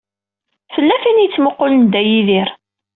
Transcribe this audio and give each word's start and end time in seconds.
Tella 0.73 0.95
tin 1.01 1.17
i 1.19 1.23
yettmuqqulen 1.23 1.81
Dda 1.85 2.01
Yidir. 2.09 2.49